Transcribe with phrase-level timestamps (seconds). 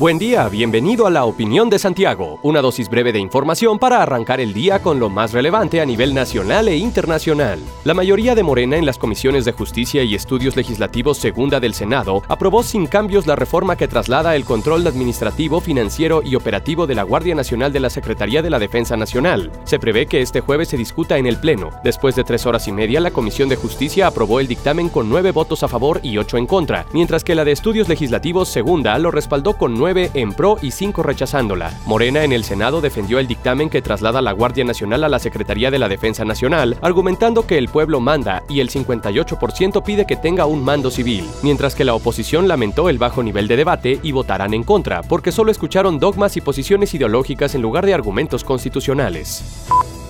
[0.00, 4.40] Buen día, bienvenido a la Opinión de Santiago, una dosis breve de información para arrancar
[4.40, 7.58] el día con lo más relevante a nivel nacional e internacional.
[7.84, 12.22] La mayoría de Morena en las comisiones de Justicia y Estudios Legislativos Segunda del Senado
[12.28, 17.02] aprobó sin cambios la reforma que traslada el control administrativo, financiero y operativo de la
[17.02, 19.52] Guardia Nacional de la Secretaría de la Defensa Nacional.
[19.64, 21.72] Se prevé que este jueves se discuta en el Pleno.
[21.84, 25.30] Después de tres horas y media, la Comisión de Justicia aprobó el dictamen con nueve
[25.30, 29.10] votos a favor y ocho en contra, mientras que la de Estudios Legislativos Segunda lo
[29.10, 31.72] respaldó con nueve en pro y 5 rechazándola.
[31.86, 35.70] Morena en el Senado defendió el dictamen que traslada la Guardia Nacional a la Secretaría
[35.70, 40.46] de la Defensa Nacional, argumentando que el pueblo manda y el 58% pide que tenga
[40.46, 44.54] un mando civil, mientras que la oposición lamentó el bajo nivel de debate y votarán
[44.54, 49.44] en contra, porque solo escucharon dogmas y posiciones ideológicas en lugar de argumentos constitucionales.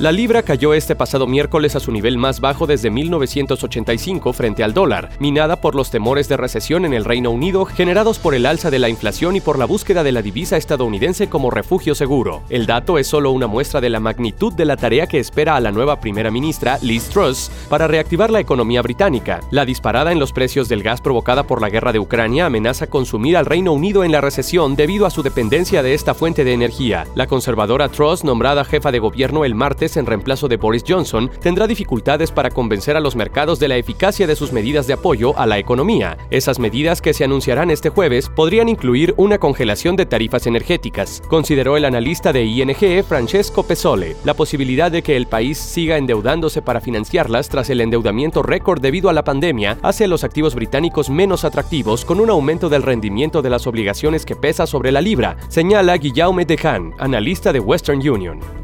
[0.00, 4.74] La libra cayó este pasado miércoles a su nivel más bajo desde 1985 frente al
[4.74, 8.72] dólar, minada por los temores de recesión en el Reino Unido generados por el alza
[8.72, 12.42] de la inflación y por la búsqueda de la divisa estadounidense como refugio seguro.
[12.48, 15.60] El dato es solo una muestra de la magnitud de la tarea que espera a
[15.60, 19.42] la nueva primera ministra, Liz Truss, para reactivar la economía británica.
[19.52, 23.36] La disparada en los precios del gas provocada por la guerra de Ucrania amenaza consumir
[23.36, 27.06] al Reino Unido en la recesión debido a su dependencia de esta fuente de energía.
[27.14, 31.66] La conservadora Truss, nombrada jefa de gobierno el martes, en reemplazo de Boris Johnson, tendrá
[31.66, 35.46] dificultades para convencer a los mercados de la eficacia de sus medidas de apoyo a
[35.46, 36.16] la economía.
[36.30, 41.76] Esas medidas que se anunciarán este jueves podrían incluir una congelación de tarifas energéticas, consideró
[41.76, 44.16] el analista de ING Francesco Pesole.
[44.24, 49.08] La posibilidad de que el país siga endeudándose para financiarlas tras el endeudamiento récord debido
[49.08, 53.50] a la pandemia hace los activos británicos menos atractivos con un aumento del rendimiento de
[53.50, 58.63] las obligaciones que pesa sobre la libra, señala Guillaume Dehan, analista de Western Union.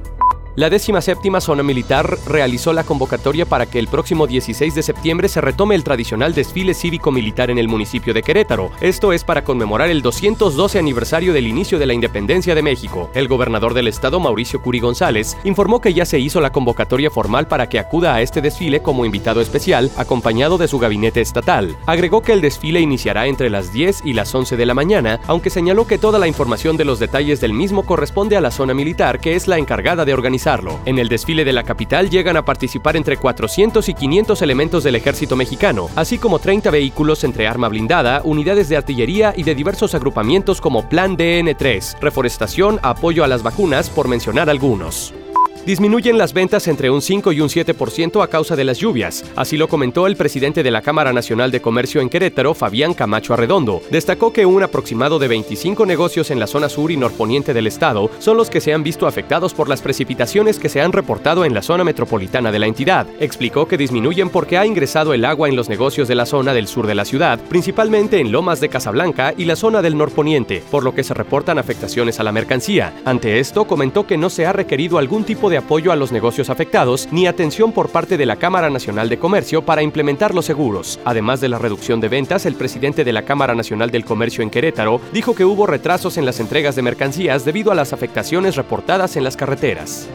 [0.57, 5.41] La 17 Zona Militar realizó la convocatoria para que el próximo 16 de septiembre se
[5.41, 8.73] retome el tradicional desfile cívico-militar en el municipio de Querétaro.
[8.81, 13.11] Esto es para conmemorar el 212 aniversario del inicio de la independencia de México.
[13.15, 17.47] El gobernador del estado, Mauricio Curi González, informó que ya se hizo la convocatoria formal
[17.47, 21.77] para que acuda a este desfile como invitado especial, acompañado de su gabinete estatal.
[21.87, 25.49] Agregó que el desfile iniciará entre las 10 y las 11 de la mañana, aunque
[25.49, 29.21] señaló que toda la información de los detalles del mismo corresponde a la zona militar,
[29.21, 30.40] que es la encargada de organizar
[30.87, 34.97] en el desfile de la capital llegan a participar entre 400 y 500 elementos del
[34.97, 39.95] ejército mexicano, así como 30 vehículos entre arma blindada, unidades de artillería y de diversos
[39.95, 45.13] agrupamientos como Plan DN3, reforestación, apoyo a las vacunas, por mencionar algunos.
[45.67, 49.25] Disminuyen las ventas entre un 5 y un 7% a causa de las lluvias.
[49.37, 53.35] Así lo comentó el presidente de la Cámara Nacional de Comercio en Querétaro, Fabián Camacho
[53.35, 53.83] Arredondo.
[53.91, 58.11] Destacó que un aproximado de 25 negocios en la zona sur y norponiente del estado
[58.21, 61.53] son los que se han visto afectados por las precipitaciones que se han reportado en
[61.53, 63.07] la zona metropolitana de la entidad.
[63.21, 66.69] Explicó que disminuyen porque ha ingresado el agua en los negocios de la zona del
[66.69, 70.85] sur de la ciudad, principalmente en Lomas de Casablanca y la zona del norponiente, por
[70.85, 72.95] lo que se reportan afectaciones a la mercancía.
[73.05, 76.49] Ante esto, comentó que no se ha requerido algún tipo de apoyo a los negocios
[76.49, 80.99] afectados ni atención por parte de la Cámara Nacional de Comercio para implementar los seguros.
[81.05, 84.51] Además de la reducción de ventas, el presidente de la Cámara Nacional del Comercio en
[84.51, 89.17] Querétaro dijo que hubo retrasos en las entregas de mercancías debido a las afectaciones reportadas
[89.17, 90.09] en las carreteras.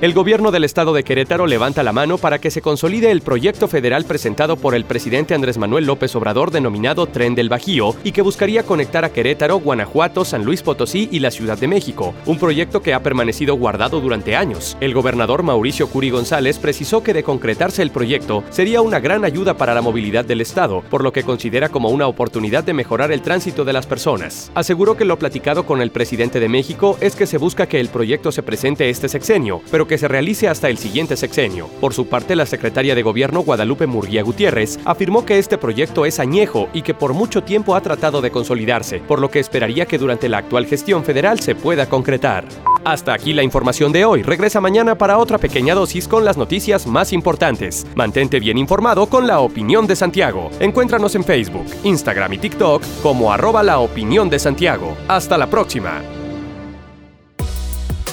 [0.00, 3.66] El gobierno del estado de Querétaro levanta la mano para que se consolide el proyecto
[3.66, 8.22] federal presentado por el presidente Andrés Manuel López Obrador denominado Tren del Bajío y que
[8.22, 12.80] buscaría conectar a Querétaro, Guanajuato, San Luis Potosí y la Ciudad de México, un proyecto
[12.80, 14.76] que ha permanecido guardado durante años.
[14.80, 19.56] El gobernador Mauricio Curi González precisó que de concretarse el proyecto sería una gran ayuda
[19.56, 23.22] para la movilidad del estado, por lo que considera como una oportunidad de mejorar el
[23.22, 24.52] tránsito de las personas.
[24.54, 27.88] Aseguró que lo platicado con el presidente de México es que se busca que el
[27.88, 31.66] proyecto se presente este sexenio, pero que se realice hasta el siguiente sexenio.
[31.80, 36.20] Por su parte, la secretaria de Gobierno Guadalupe Murguía Gutiérrez afirmó que este proyecto es
[36.20, 39.98] añejo y que por mucho tiempo ha tratado de consolidarse, por lo que esperaría que
[39.98, 42.44] durante la actual gestión federal se pueda concretar.
[42.84, 44.22] Hasta aquí la información de hoy.
[44.22, 47.86] Regresa mañana para otra pequeña dosis con las noticias más importantes.
[47.94, 50.50] Mantente bien informado con la opinión de Santiago.
[50.60, 54.96] Encuéntranos en Facebook, Instagram y TikTok como arroba la opinión de Santiago.
[55.08, 56.02] Hasta la próxima.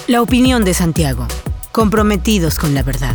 [0.08, 1.26] La opinión de Santiago
[1.76, 3.14] comprometidos con la verdad.